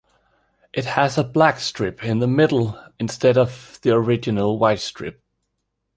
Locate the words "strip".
1.59-2.03, 4.79-5.21